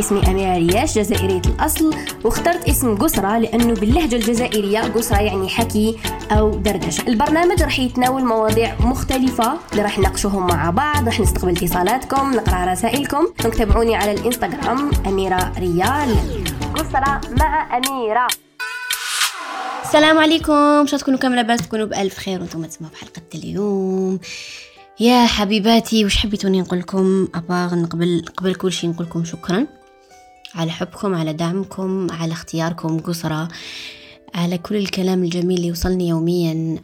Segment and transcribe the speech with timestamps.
[0.00, 5.98] اسمي أميرة رياش جزائرية الأصل واخترت اسم قسرة لأنه باللهجة الجزائرية قسرة يعني حكي
[6.30, 7.08] أو دردشة.
[7.08, 13.26] البرنامج راح يتناول مواضيع مختلفة اللي راح نناقشوهم مع بعض راح نستقبل اتصالاتكم نقرأ رسائلكم.
[13.58, 16.16] تابعوني على الإنستغرام أميرة ريال.
[16.74, 18.26] قسرة مع أميرة.
[19.84, 20.86] السلام عليكم.
[20.86, 24.18] شو تكونوا كامل لاباس تكونوا بألف خير وأنتم تسمعوا بحلقة اليوم.
[25.00, 29.66] يا حبيباتي وش حبيتوني نقول لكم؟ أبغى نقبل قبل كل شيء نقول لكم شكرا.
[30.56, 33.48] على حبكم على دعمكم على اختياركم قصرة
[34.34, 36.78] على كل الكلام الجميل اللي وصلني يوميا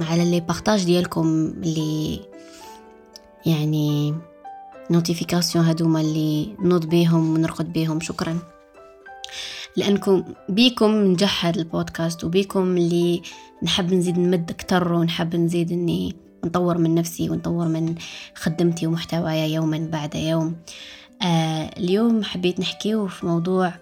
[0.00, 2.20] على les partages ديالكم اللي
[3.46, 4.14] يعني
[4.90, 8.00] notifications هدوما اللي نوض بيهم ونرقد بيهم.
[8.00, 8.38] شكرا.
[9.76, 13.22] لأنكم بيكم نجح هذا البودكاست وبيكم اللي
[13.62, 17.94] نحب نزيد نمد أكتر ونحب نزيد إني نطور من نفسي ونطور من
[18.34, 20.56] خدمتي ومحتوايا يوما بعد يوم.
[21.22, 23.72] آه اليوم حبيت نحكيه في موضوع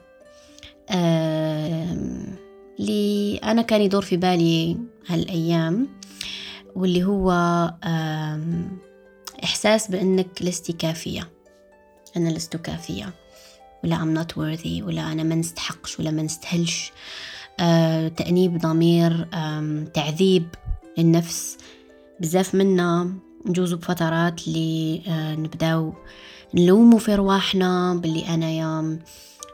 [0.90, 1.96] آه
[2.80, 5.88] اللي أنا كان يدور في بالي هالأيام
[6.76, 7.30] واللي هو
[7.84, 8.40] آه
[9.44, 11.28] إحساس بأنك لست كافية.
[12.16, 13.14] أنا لست كافية.
[13.84, 16.92] ولا I'm not worthy ولا أنا ما نستحقش ولا ما نستهلش
[17.60, 20.46] آه تأنيب ضمير آه تعذيب
[20.98, 21.58] للنفس.
[22.20, 23.12] بزاف منا
[23.46, 25.94] نجوزو بفترات اللي آه نبداو
[26.54, 28.98] نلومو في رواحنا باللي انايا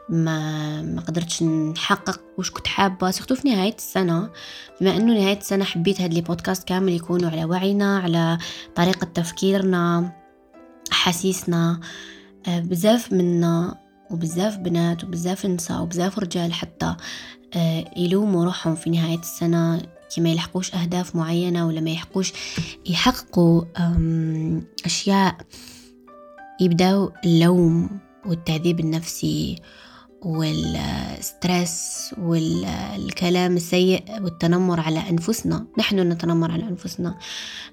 [0.09, 3.11] ما ما قدرتش نحقق وش كنت حابة.
[3.11, 4.29] سيرتو في نهاية السنة
[4.81, 8.37] بما إنه نهاية السنة حبيت هاد لي بودكاست كامل يكونوا على وعينا على
[8.75, 10.11] طريقة تفكيرنا
[10.91, 11.79] أحاسيسنا
[12.47, 13.77] آه بزاف منا
[14.11, 16.95] وبزاف بنات وبزاف نساء وبزاف رجال حتى
[17.55, 19.81] آه يلوموا روحهم في نهاية السنة
[20.15, 22.33] كي ما يلحقوش أهداف معينة ولا ما يحقوش
[22.85, 23.63] يحققوا
[24.85, 25.37] أشياء
[26.59, 29.61] يبدأوا اللوم والتعذيب النفسي
[30.21, 35.65] وال stress والكلام السيء والتنمر على أنفسنا.
[35.77, 37.17] نحن نتنمر على أنفسنا.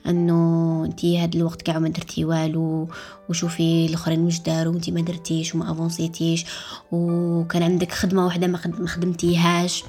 [0.07, 2.89] أنه أنتي هاد الوقت كاع ما درتي والو
[3.29, 6.45] وشوفي الآخرين مش داروا وأنتي ما درتيش وما أفونسيتيش
[6.93, 9.85] وكان عندك خدمة واحدة ما خدمتيهاش.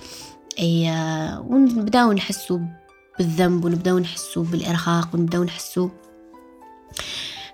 [0.60, 0.92] أي
[1.48, 2.60] ونبداو نحسو
[3.18, 5.90] بالذنب ونبداو نحسو بالإرهاق ونبداو نحسو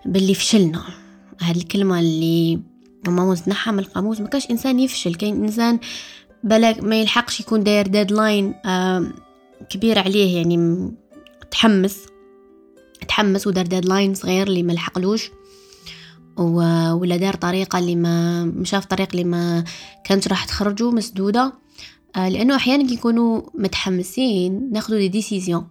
[0.05, 1.00] باللي فشلنا.
[1.41, 2.59] هاد الكلمة اللي
[3.07, 4.21] ماما تنحى من القاموس.
[4.21, 5.79] ما كاش إنسان يفشل كاين إنسان
[6.43, 8.53] بلا ما يلحقش يكون داير deadline
[9.69, 10.91] كبير عليه يعني
[11.51, 11.97] تحمس
[13.07, 15.31] تحمس ودار deadline صغير اللي ما لحقلوش.
[16.37, 19.63] ولا دار طريقة اللي ما مشاف طريق اللي ما
[20.05, 21.53] كانت راح تخرجه مسدودة.
[22.15, 25.67] آه، لأنه أحيانا كيكونوا متحمسين ناخذوا des décisions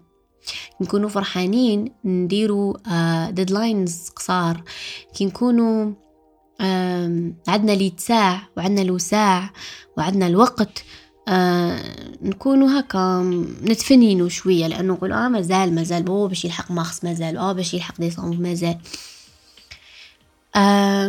[0.81, 2.75] نكونوا فرحانين نديروا
[3.31, 4.63] deadlines آه، قصار.
[5.15, 5.93] كي نكونوا
[7.49, 9.51] عندنا ليت ساع وعندنا الوساع
[9.97, 10.85] وعندنا الوقت
[11.29, 11.83] آه
[12.23, 13.23] نكونوا هكا
[13.65, 14.67] نتفنينوا شوية.
[14.67, 18.79] لأنه نقول آه مازال مازال هو باش يلحق مارس مازال آه باش يلحق ديسمبر مازال.
[20.57, 21.09] آه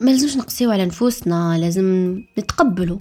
[0.00, 2.98] ما لازمش نقسيو على نفوسنا لازم نتقبلوا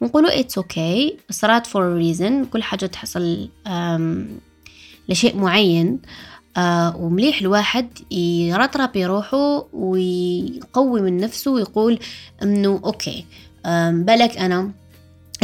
[0.00, 3.48] ونقولوا it's okay صارت for reason كل حاجة تحصل
[5.08, 5.98] لشيء معين
[6.56, 11.98] آه ومليح الواحد يرطرب يروحه ويقوي من نفسه ويقول
[12.42, 13.24] إنه okay
[13.90, 14.70] بالك أنا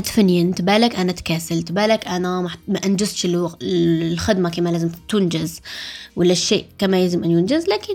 [0.05, 3.29] تفنينت بالك أنا تكاسلت بالك أنا ما أنجزتش
[3.63, 5.61] الخدمة كما لازم تنجز
[6.17, 7.95] ولا الشيء كما يجب أن ينجز لكن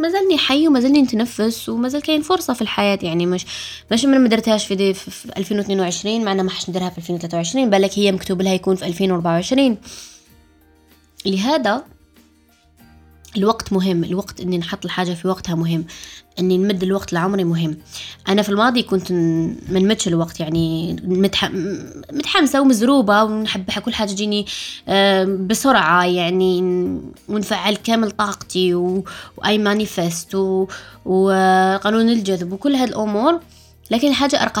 [0.00, 2.98] ما زالني حي وما زالني نتنفس وما زال كاين فرصة في الحياة.
[3.02, 3.46] يعني مش
[3.92, 8.12] مش من ما درتهاش في, في 2022 معنا ما حش نديرها في 2023 بالك هي
[8.12, 9.76] مكتوب لها يكون في 2024
[11.26, 11.84] لهذا
[13.36, 14.04] الوقت مهم.
[14.04, 15.84] الوقت إني نحط الحاجة في وقتها مهم.
[16.38, 17.76] إني نمد الوقت لعمري مهم.
[18.28, 20.96] أنا في الماضي كنت ما نمدش الوقت يعني
[22.12, 24.46] متحمسة ومزروبة ونحب كل حاجة تجيني
[25.46, 26.60] بسرعة يعني
[27.28, 30.34] ونفعل كامل طاقتي وأي manifest
[31.04, 33.40] وقانون الجذب وكل هذه الأمور.
[33.90, 34.52] لكن الحاجة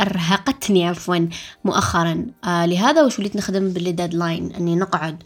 [0.00, 1.28] أرهقتني عفوا
[1.64, 2.26] مؤخرا.
[2.44, 5.22] آه لهذا وش وليت نخدم بال deadline أني نقعد.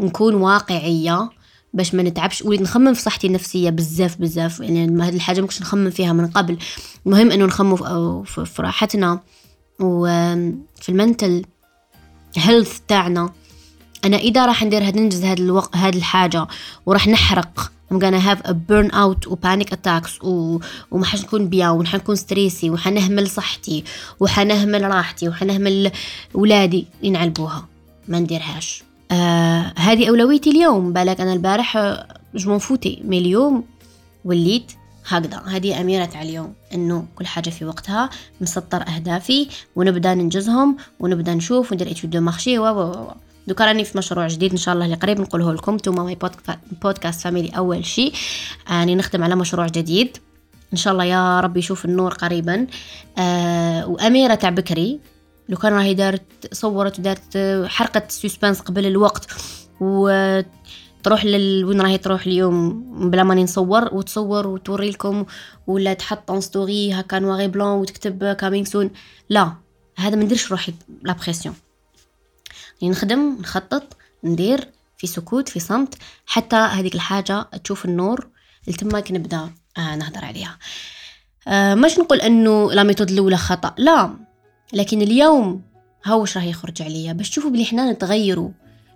[0.00, 1.30] نكون واقعية
[1.74, 2.42] باش ما نتعبش.
[2.42, 4.60] وليت نخمم في صحتي النفسية بزاف بزاف.
[4.60, 6.58] يعني هذه الحاجة ما نخمم فيها من قبل.
[7.06, 7.76] المهم إنه نخمم
[8.24, 9.20] في راحتنا.
[9.80, 11.44] وفي ال mental
[12.36, 13.32] health تاعنا.
[14.04, 16.46] أنا إذا راح ندير هاد ننجز هاد الوقت هاد الحاجة
[16.86, 20.60] وراح نحرق I'm gonna have a burnout و panic attacks و...
[20.90, 23.84] وما حنكون bien وحنكون stressée وحنهمل صحتي
[24.20, 25.90] وحنهمل راحتي وحنهمل
[26.34, 27.68] ولادي ينعلبوها.
[28.08, 28.82] ما نديرهاش.
[29.10, 30.92] آه هذه أولويتي اليوم.
[30.92, 31.96] بالك أنا البارح
[32.34, 33.64] j'ai fauté mais اليوم
[34.24, 34.72] وليت
[35.08, 35.42] هكذا.
[35.46, 38.10] هذه أميرة على اليوم إنه كل حاجة في وقتها
[38.40, 43.12] مسطر أهدافي ونبدأ ننجزهم ونبدأ نشوف وندير les démarches و و
[43.46, 45.76] دوكا راني في مشروع جديد إن شاء الله اللي قريب نقوله لكم.
[45.76, 46.18] توما my
[46.82, 48.12] podcast family أول شيء.
[48.70, 50.16] راني نخدم على مشروع جديد.
[50.72, 52.66] إن شاء الله يا رب يشوف النور قريبا.
[53.18, 55.00] آه وأميرة تاع بكري.
[55.48, 59.26] لو كان راهي دارت صورت ودارت حرقة suspense قبل الوقت
[59.80, 60.40] و
[61.02, 61.64] تروح لل...
[61.64, 65.24] وين راهي تروح اليوم؟ بلا ماني نصور وتصور وتوري لكم
[65.66, 68.90] ولا تحط une story هكا noir et blanc وتكتب coming soon
[69.30, 69.52] لا
[69.98, 71.54] هذا ما نديرش روحي la pression
[72.82, 74.68] يعني نخدم نخطط ندير
[74.98, 75.94] في سكوت في صمت
[76.26, 78.28] حتى هذيك الحاجة تشوف النور
[78.68, 80.58] التماك نبدأ آه نهضر عليها.
[81.48, 84.16] آه مش نقول إنه la méthode الأولى خطأ لا.
[84.74, 85.62] لكن اليوم
[86.04, 87.12] هاوش راه يخرج عليا.
[87.12, 88.50] باش تشوفوا بلي حنا نتغيروا.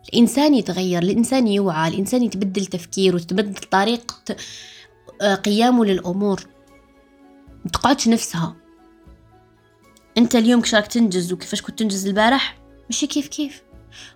[0.09, 4.37] الإنسان يتغير الإنسان يوعى الإنسان يتبدل تفكيره وتتبدل طريقة
[5.23, 6.47] آه، قيامه للأمور.
[7.65, 8.57] متقعدش نفسها.
[10.19, 12.59] أنت اليوم كيفاش راك تنجز وكيفاش كنت تنجز البارح؟
[12.91, 13.63] ماشي كيف كيف.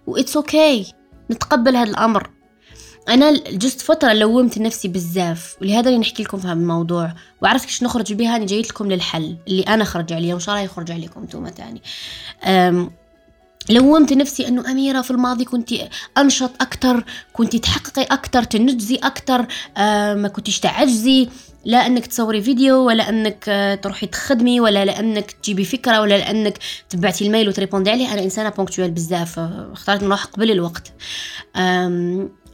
[0.07, 0.93] و it's okay okay.
[1.31, 2.31] نتقبل هذا الأمر.
[3.09, 7.15] أنا جازت فترة لومت نفسي بزاف ولهذا اللي نحكي لكم في هذا الموضوع.
[7.43, 10.65] وعرفت كيش نخرج بها؟ أنا جايت لكم للحل اللي أنا خرج عليه وإن شاء الله
[10.65, 11.83] يخرج عليكم أنتم تاني.
[13.71, 15.71] لومت نفسي أنه أميرة في الماضي كنت
[16.19, 19.47] أنشط أكثر كنت تحققي أكثر تنجزي أكثر
[19.77, 21.29] آه ما كنتيش تعجزي.
[21.65, 26.59] لا أنك تصوري فيديو ولا أنك آه تروحي تخدمي ولا لانك تجيبي فكرة ولا لانك
[26.91, 30.93] تبعتي ال mail وتريبوندي عليه أنا إنسانة ponctuelle بزاف اخترت نروح قبل الوقت.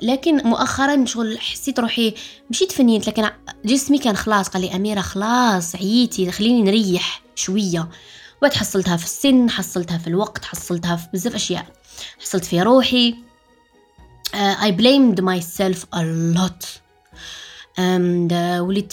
[0.02, 2.14] لكن مؤخرا شغل حسيت روحي
[2.50, 3.30] مشيت تفنيت لكن
[3.64, 7.88] جسمي كان خلاص قال لي أميرة خلاص عييتي خليني نريح شوية.
[8.38, 11.66] وبعد حصلتها في السن حصلتها في الوقت حصلتها في بزاف أشياء.
[12.20, 13.14] حصلت في روحي.
[14.76, 16.02] blamed myself a
[16.36, 16.66] lot.
[17.76, 18.92] and uh, وليت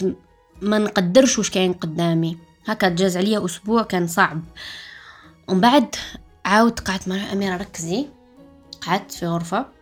[0.61, 2.37] ما نقدرش واش كاين قدامي.
[2.67, 4.43] هكا جاز عليا أسبوع كان صعب.
[5.47, 5.95] ومن بعد
[6.45, 8.05] عاود قعدت مع أميرة ركزي.
[8.87, 9.61] قعدت في غرفة.
[9.61, 9.75] uh,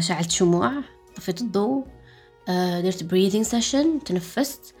[0.00, 0.72] شعلت شموع
[1.16, 4.74] طفيت الضوء uh, درت breathing session تنفست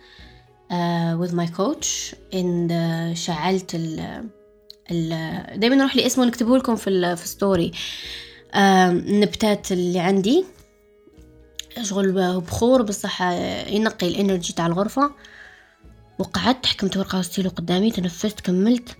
[0.70, 0.74] uh,
[1.22, 2.72] with my coach and
[3.14, 4.24] شعلت ال
[4.90, 7.72] ال دايما نروح لاسمه ونكتبه لكم في في ستوري
[8.54, 10.44] النبتات اللي عندي
[11.82, 15.10] شغل بخور بصح ينقي الانرجي تاع الغرفة.
[16.18, 18.96] وقعدت حكمت ورقة وستيلو قدامي تنفست كملت.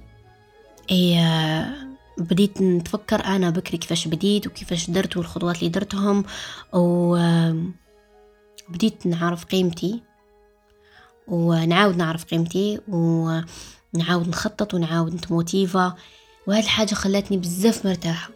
[0.91, 1.19] اي
[2.19, 6.25] بديت نتفكر أنا بكري كيفاش بديت وكيفاش درت والخطوات اللي درتهم
[6.73, 7.17] و
[8.69, 10.03] بديت نعرف قيمتي
[11.29, 15.95] ونعاود نعرف قيمتي ونعاود نخطط ونعاود نتموتيفا
[16.47, 18.31] وهاد الحاجة خلاتني بزاف مرتاحة.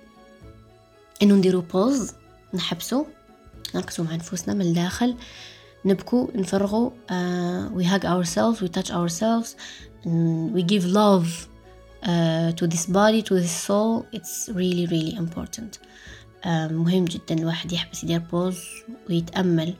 [1.22, 2.12] انه نديرو بوز
[2.54, 3.04] نحبسو
[3.74, 5.16] نركزو مع نفوسنا من الداخل
[5.84, 9.56] نبكو نفرغو uh, we hug ourselves we touch ourselves
[10.54, 11.51] we give love
[12.02, 15.78] uh, to this body to this soul it's really really important.
[16.44, 18.58] uh, مهم جدا الواحد يحبس يدير بوز
[19.10, 19.74] ويتأمل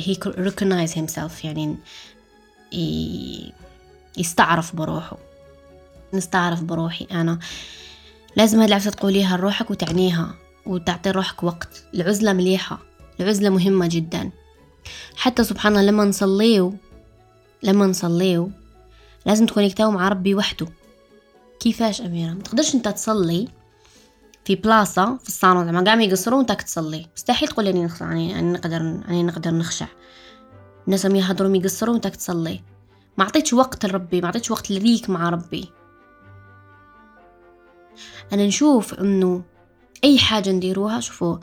[0.00, 1.76] he recognize himself يعني
[4.18, 5.16] يستعرف بروحه.
[6.14, 7.38] نستعرف بروحي أنا.
[8.36, 10.34] لازم هاد العفسة تقوليها لروحك وتعنيها
[10.66, 11.84] وتعطي روحك وقت.
[11.94, 12.78] العزلة مليحة.
[13.20, 14.30] العزلة مهمة جدا.
[15.16, 16.74] حتى سبحان الله لما نصليو
[17.62, 18.50] لما نصليو
[19.26, 20.66] لازم تكونيكتاو مع ربي وحده.
[21.60, 23.48] كيفاش أميرة؟ ما تقدرش أنت تصلي
[24.44, 27.06] في بلاصة في الصالون زعما قاعد يقصرون وأنت تصلي.
[27.16, 29.86] مستحيل تقول اني نخشع يعني نقدر يعني نقدر نخشع.
[30.86, 32.62] الناس يهضروا يقصروا وأنت تصلي.
[33.18, 35.70] ما عطيتش وقت لربي ما عطيتش وقت ليك مع ربي.
[38.32, 39.42] أنا نشوف إنه
[40.04, 41.36] أي حاجة نديروها شوفوا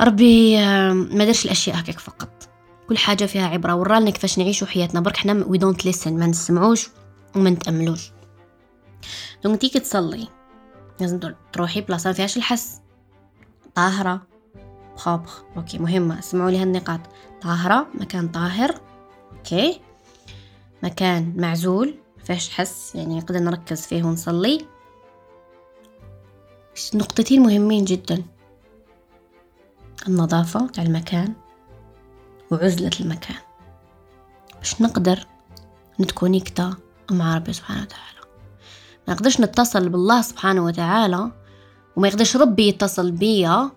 [0.00, 0.56] ربي
[0.92, 2.48] ما درش الأشياء هكاك فقط.
[2.88, 5.00] كل حاجة فيها عبرة ورالنا كيفاش نعيشوا حياتنا.
[5.00, 6.88] برك حنا we don't listen ما نسمعوش
[7.36, 8.13] وما نتأملوش.
[9.42, 10.28] donc تيجي تصلي
[11.00, 11.20] لازم
[11.52, 12.80] تروحي بلاصة ما فيهاش الحس.
[13.74, 14.22] طاهرة.
[14.94, 16.18] propre okay مهمة.
[16.18, 17.00] اسمعوا لي هالنقاط
[17.42, 17.86] طاهرة.
[17.94, 18.80] مكان طاهر.
[19.32, 19.80] okay.
[20.82, 21.94] مكان معزول.
[22.18, 22.94] ما فيهاش حس.
[22.94, 24.66] يعني نقدر نركز فيه ونصلي.
[26.94, 28.22] نقطتين مهمين جدا.
[30.08, 31.34] النظافة تاع المكان
[32.50, 33.36] وعزلة المكان.
[34.58, 35.26] باش نقدر
[36.00, 36.74] نتكونيكتا
[37.10, 38.13] مع ربي سبحانه وتعالى.
[39.08, 41.30] ما نقدرش نتصل بالله سبحانه وتعالى
[41.96, 43.70] وما يقدرش ربي يتصل بيا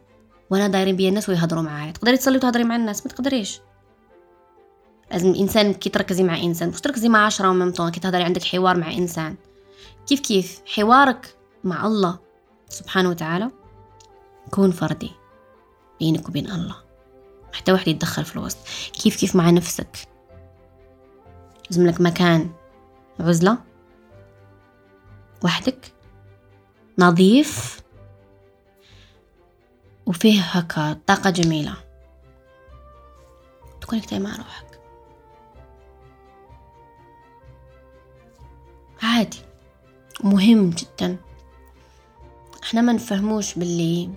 [0.50, 1.92] وأنا دايرين بيا الناس ويهضروا معايا.
[1.92, 3.62] تقدري تصلي وتهضري مع الناس؟ ما تقدريش.
[5.12, 8.78] لازم الإنسان كي تركزي مع إنسان مش تركزي مع عشرة وممتون كي تهضري عندك حوار
[8.78, 9.36] مع إنسان.
[10.08, 12.20] كيف كيف؟ حوارك مع الله
[12.70, 13.52] سبحانه وتعالى
[14.48, 15.12] يكون فردي
[16.00, 16.76] بينك وبين الله.
[17.54, 18.58] حتى واحد يتدخل في الوسط.
[19.04, 19.98] كيف كيف مع نفسك؟
[21.70, 22.50] لازم لك مكان
[23.20, 23.58] عزلة.
[25.44, 25.94] وحدك
[27.00, 27.82] نظيف
[30.06, 31.74] وفيه هكا طاقة جميلة.
[33.82, 34.80] تكونكتي مع روحك.
[39.04, 39.40] عادي
[40.24, 41.18] مهم جدا.
[42.64, 44.10] إحنا ما نفهموش باللي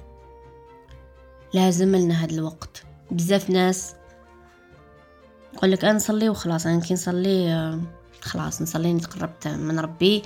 [1.55, 2.85] لازم لنا هاد الوقت.
[3.11, 3.95] بزاف ناس
[5.55, 7.81] يقول لك أنا نصلي وخلاص أنا كي نصلي آه،
[8.21, 10.23] خلاص نصلي تقربت من ربي.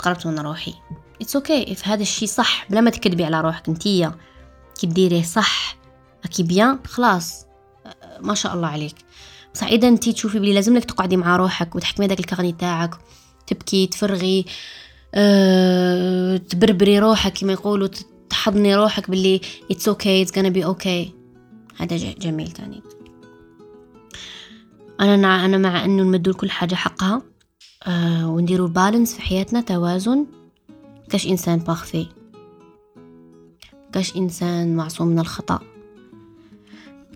[0.00, 0.74] وتقربت من روحي.
[1.20, 1.88] it's okay okay.
[1.88, 2.66] هذا الشيء صح.
[2.70, 3.68] بلا ما تكذبي على روحك.
[3.68, 4.14] انتيا
[4.80, 5.76] كي ديريه صح.
[6.24, 7.46] okay bien خلاص.
[8.20, 8.94] ما شاء الله عليك.
[9.54, 12.90] بصح إذا انت تشوفي بلي لازم لك تقعدي مع روحك وتحكمي هذاك ال carnet تاعك.
[13.46, 14.44] تبكي تفرغي.
[15.14, 17.88] أه، تبربري روحك كما يقولوا.
[18.30, 19.40] تحضني روحك باللي
[19.70, 21.14] it's okay it's gonna be okay
[21.76, 22.82] هذا جميل تاني.
[25.00, 27.22] أنا أنا مع إنه نمدوا لكل حاجة حقها.
[27.86, 30.26] أه ونديروا balance في حياتنا توازن.
[31.10, 32.06] كاش إنسان parfait
[33.92, 35.60] كاش إنسان معصوم من الخطأ.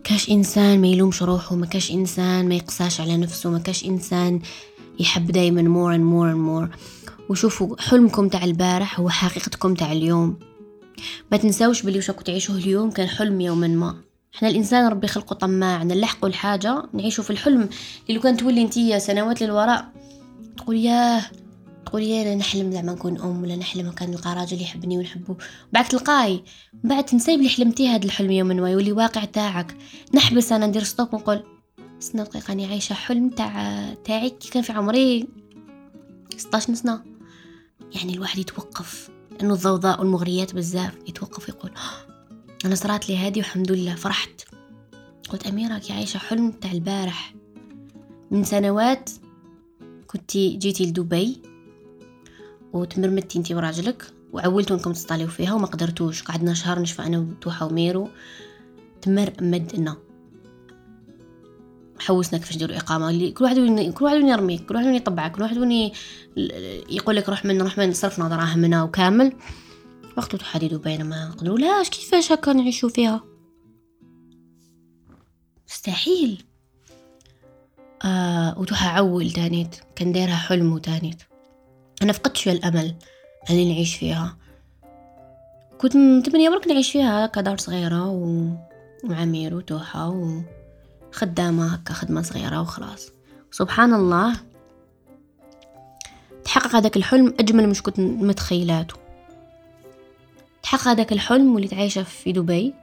[0.04, 4.40] كاش إنسان ما يلومش روحه ما كاش إنسان ما يقساش على نفسه ما كاش إنسان
[5.00, 6.78] يحب دايما more and more and more.
[7.30, 10.38] وشوفوا حلمكم تاع البارح هو حقيقتكم تاع اليوم.
[11.32, 13.96] ما تنساوش بلي وش تعيشوه اليوم كان حلم يوما ما.
[14.34, 18.98] إحنا الإنسان ربي خلقه طماع نلحقوا الحاجة نعيشوا في الحلم اللي لو كان تولي انتيا
[18.98, 19.93] سنوات للوراء.
[20.56, 21.24] تقول ياه
[21.86, 25.36] تقول يا نحلم زعما نكون أم ولا نحلم كان نلقى راجل يحبني ونحبه
[25.72, 26.44] بعد تلقاي
[26.84, 29.76] بعد تنسي بلي حلمتي هذا الحلم يوم ما يولي واقع تاعك.
[30.14, 31.42] نحبس أنا ندير stop ونقول
[31.98, 35.28] سنة دقيقة أنا عايشة حلم تاع تاعي كي كان في عمري
[36.36, 37.02] 16 سنة
[37.94, 41.70] يعني الواحد يتوقف لأنه الضوضاء والمغريات بزاف يتوقف يقول
[42.64, 44.40] أنا صرات لي هادي والحمد لله فرحت.
[45.28, 47.34] قلت أميرة كي عايشة حلم تاع البارح
[48.30, 49.10] من سنوات
[50.14, 51.42] كنتي جيتي لدبي
[52.72, 56.22] وتمرمدتي انتي وراجلك وعولتوا انكم تصطاليو فيها وما قدرتوش.
[56.22, 58.08] قعدنا شهر نشفى أنا وتوحة وميرو.
[59.02, 59.96] تمرمدنا
[61.98, 63.10] حوسنا كيفاش نديروا إقامة.
[63.10, 65.92] اللي كل واحد وني كل واحد يرميك كل واحد يطبعك كل واحد وني
[66.90, 69.32] يقول لك روح من روح من صرفنا دراهمنا وكامل.
[70.16, 73.24] وقت تحددوا بين ما نقدروا لاش كيفاش هكا نعيشوا فيها؟
[75.68, 76.44] مستحيل.
[78.04, 79.76] آه وتوها عول تانيت.
[79.96, 81.22] كان دايرها حلم وتانيت
[82.02, 82.94] أنا فقدت شوية الأمل
[83.50, 84.36] اني نعيش فيها.
[85.78, 90.40] كنت متمنيه برك نعيش فيها؟ كدار صغيرة ومع ميرو توحة و...
[91.12, 93.08] خدامة هكا خدمة صغيرة وخلاص.
[93.50, 94.36] سبحان الله.
[96.44, 98.94] تحقق هذاك الحلم أجمل مش كنت متخيلاته.
[100.62, 102.74] تحقق هذاك الحلم وليت عايشة في دبي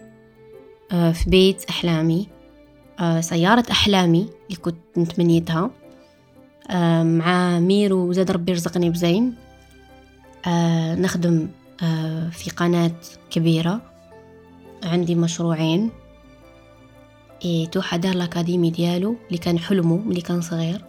[0.92, 2.28] آه، في بيت أحلامي.
[3.20, 5.72] سيارة أحلامي اللي كنت نتمنيتها
[6.70, 9.36] آه، مع ميرو وزاد ربي يرزقني بزين.
[10.98, 11.48] نخدم
[12.32, 12.92] في قناة
[13.30, 13.82] كبيرة.
[14.84, 15.90] عندي مشروعين.
[17.46, 20.86] إيه توحى دار الأكاديمي ديالو اللي كان حلمه ملي كان صغير.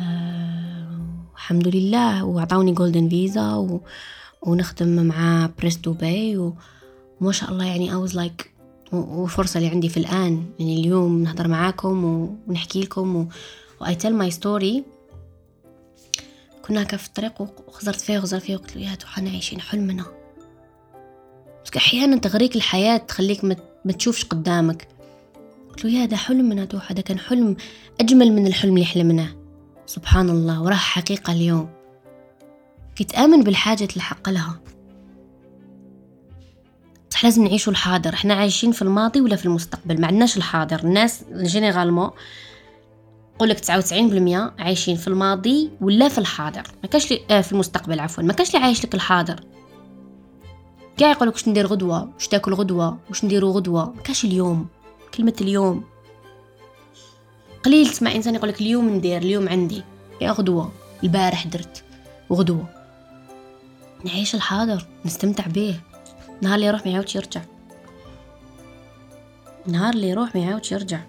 [0.00, 0.86] آه
[1.34, 2.24] الحمد لله.
[2.24, 3.80] وعطاوني جولدن فيزا و...
[4.42, 6.36] ونخدم مع بريس دبي.
[6.36, 8.55] وما شاء الله يعني I was like
[8.92, 12.04] وفرصة اللي عندي في الآن يعني اليوم نهضر معاكم
[12.46, 13.28] ونحكي لكم و...
[13.80, 14.82] و I tell my story.
[16.66, 20.04] كنا هكا في الطريق وخزرت فيه وخزرت فيه وقلت له يا توحى عايشين حلمنا.
[21.64, 23.44] بس أحيانا تغريك الحياة تخليك
[23.84, 24.88] ما تشوفش قدامك.
[25.68, 27.56] قلت له يا ده حلم من توحى ده كان حلم
[28.00, 29.28] أجمل من الحلم اللي حلمناه
[29.86, 31.68] سبحان الله وراه حقيقة اليوم.
[32.98, 34.60] كنت آمن بالحاجة اللي حق لها
[37.16, 38.14] صح لازم نعيشوا الحاضر.
[38.14, 40.80] إحنا عايشين في الماضي ولا في المستقبل؟ ما عندناش الحاضر.
[40.80, 42.10] الناس جينيرالمون
[43.38, 46.62] قول لك 99% عايشين في الماضي ولا في الحاضر.
[46.82, 48.22] ما كاش آه في المستقبل عفوا.
[48.22, 49.40] ما كاش اللي عايش لك الحاضر.
[50.96, 54.66] كاع يقولك واش ندير غدوة؟ واش تاكل غدوة؟ واش نديرو غدوة؟ ما كاش اليوم.
[55.14, 55.84] كلمة اليوم.
[57.64, 59.82] قليل تسمع إنسان يقولك اليوم ندير اليوم عندي.
[60.20, 60.72] يا غدوة.
[61.04, 61.84] البارح درت.
[62.30, 62.68] وغدوة.
[64.04, 64.86] نعيش الحاضر.
[65.04, 65.80] نستمتع به.
[66.42, 67.40] نهار اللي يروح ما يعاودش يرجع؟
[69.66, 71.00] نهار اللي يروح ما يعاودش يرجع؟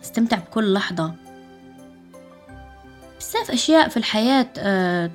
[0.00, 1.14] نستمتع بكل لحظة.
[3.20, 5.10] بزاف أشياء في الحياة أه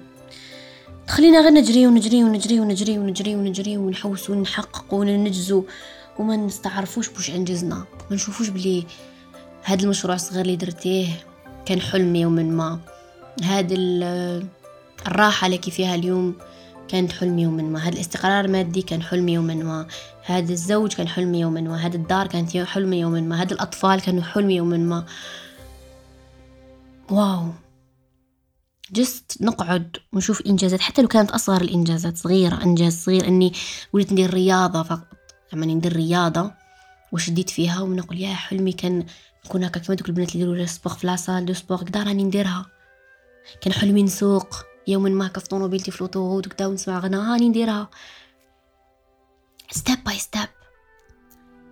[1.08, 5.64] تخلينا غير نجري ونجري ونجري ونجري ونجري ونجري ونحوس ونحقق وننجزو
[6.20, 7.76] وما نستعرفوش بوش انجزنا
[8.10, 8.86] ما نشوفوش بلي
[9.64, 11.08] هذا المشروع الصغير اللي درتيه
[11.66, 12.80] كان حلم يوما ما.
[13.44, 13.76] هذا
[15.08, 16.36] الراحة اللي فيها اليوم.
[16.90, 19.88] كانت حلم يوما ما هذا الاستقرار المادي كان حلم يوما ما
[20.26, 24.24] هذا الزوج كان حلمي يوما ما هذا الدار كانت حلمي يوما ما هذا الأطفال كانوا
[24.24, 25.06] حلمي يوما ما.
[27.10, 27.46] واو.
[28.92, 30.82] just نقعد ونشوف إنجازات.
[30.82, 33.54] حتى لو كانت أصغر الإنجازات صغيرة إنجاز صغير إني
[33.94, 35.08] وليت ندير رياضة فقط.
[35.54, 36.52] لما ندير رياضة
[37.12, 39.06] وشديت فيها؟ ونقول يا حلمي كان
[39.46, 42.24] يكون هكا كما دوك البنات اللي يديروا sport في la salle de sport كدا راني
[42.24, 42.66] نديرها.
[43.62, 44.69] كان حلمي نسوق.
[44.90, 47.90] يوما ما في طوموبيلتي في l'autoroute وكدا ونسمع غنى هاني نديرها.
[49.72, 50.50] step by step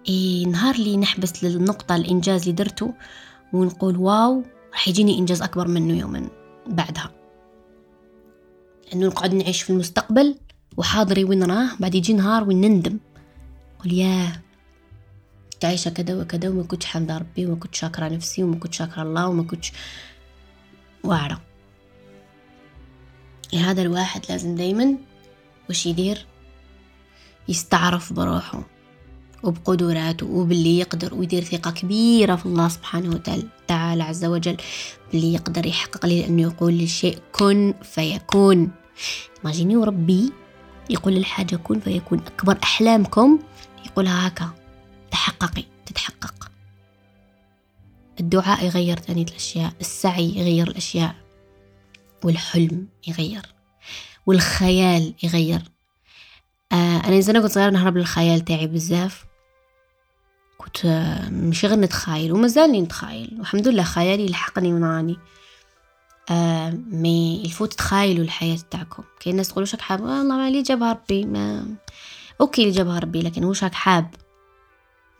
[0.09, 2.93] إيه نهار اللي نحبس للنقطة الإنجاز اللي درته
[3.53, 4.43] ونقول واو
[4.73, 6.29] راح يجيني إنجاز أكبر منه يوما
[6.67, 7.11] بعدها.
[8.87, 10.35] لأنه نقعد نعيش في المستقبل
[10.77, 12.99] وحاضري وين راه بعد يجي نهار وين نندم.
[13.79, 14.41] قل ياه
[15.53, 19.01] كنت عايشة كذا وكذا وما كنتش حمد ربي وما كنتش شاكرة نفسي وما كنتش شاكرة
[19.01, 19.73] الله وما كنتش
[21.03, 21.41] واعرة.
[23.53, 24.95] لهذا الواحد لازم دايما
[25.69, 26.25] وش يدير؟
[27.49, 28.63] يستعرف بروحه
[29.43, 34.57] وبقدراته وباللي يقدر ويدير ثقة كبيرة في الله سبحانه وتعالى عز وجل
[35.11, 38.71] باللي يقدر يحقق لي لأنه يقول للشيء كن فيكون.
[39.43, 40.31] ماجيني وربي
[40.89, 42.19] يقول للحاجة كن فيكون.
[42.19, 43.39] أكبر أحلامكم
[43.85, 44.49] يقولها هكا
[45.11, 46.51] تحققي تتحقق.
[48.19, 51.15] الدعاء يغير ثانية الأشياء السعي يغير الأشياء.
[52.23, 53.41] والحلم يغير
[54.25, 55.61] والخيال يغير.
[56.71, 59.25] آه أنا إذا كنت صغيرة نهرب للخيال تاعي بزاف.
[60.57, 65.17] كنت آه مش غير نتخايل ومازالني نتخايل والحمد لله خيالي لحقني من راني
[66.29, 69.03] آه mais il faut تخايلوا الحياة تاعكم.
[69.19, 71.75] كاين ناس تقول واش حاب والله ما لي جابها ربي ما
[72.41, 74.15] okay اللي جابها ربي لكن واش حاب.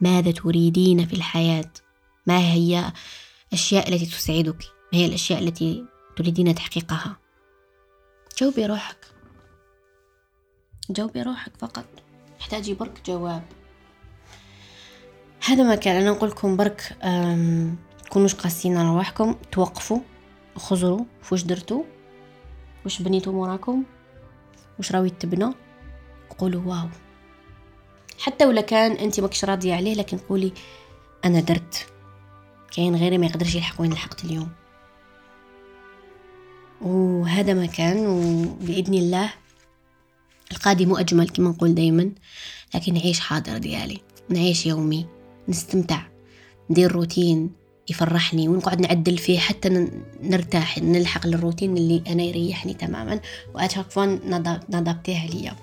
[0.00, 1.70] ماذا تريدين في الحياة؟
[2.26, 2.92] ما هي
[3.48, 5.84] الأشياء التي تسعدك؟ ما هي الأشياء التي
[6.18, 7.16] تريدين تحقيقها.
[8.38, 8.96] جاوبي روحك.
[10.90, 11.84] جاوبي روحك فقط.
[12.38, 13.42] تحتاجي برك جواب.
[15.46, 15.96] هذا ما كان.
[15.96, 16.96] أنا نقول لكم برك
[18.04, 19.36] تكونوش قاسيين على روحكم.
[19.52, 20.00] توقفوا.
[20.56, 21.04] خزروا.
[21.22, 21.84] فوش درتوا؟
[22.86, 23.84] وش بنيتوا موراكم؟
[24.78, 25.54] وش راوي تبنى؟
[26.38, 26.88] قولوا واو.
[28.18, 30.52] حتى ولا كان أنت ماكش راضية عليه لكن قولي
[31.24, 31.86] أنا درت.
[32.70, 34.52] كاين غيري ما يقدرش يلحق وين لحقت اليوم.
[36.80, 39.30] وهذا ما كان وبإذن الله
[40.52, 42.10] القادم أجمل كما نقول دائما
[42.74, 43.98] لكن نعيش حاضر ديالي.
[44.28, 45.06] نعيش يومي
[45.48, 46.02] نستمتع.
[46.70, 47.50] ندير روتين
[47.90, 49.88] يفرحني ونقعد نعدل فيه حتى
[50.22, 53.20] نرتاح نلحق للروتين اللي أنا يريحني تماما.
[53.54, 53.98] واتشاك
[54.70, 55.56] نضبطيه ليا.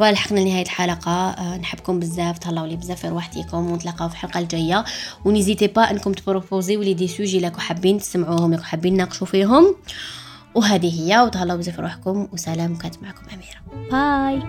[0.00, 1.10] ولحقنا لنهاية الحلقة.
[1.10, 2.38] آه، نحبكم بزاف.
[2.38, 3.00] تهلاو لي بزاف.
[3.00, 4.84] في روحتكم ونتلاقاو في الحلقة الجاية.
[5.24, 9.74] ونيزيتي با أنكم تبروبوزي ولي دي سوجي لكم حابين تسمعوهم لكم حابين نناقشوا فيهم.
[10.54, 13.88] وهذه هي وتهلاو بزاف روحكم وسلام كانت معكم أميرة.
[13.90, 14.42] باي.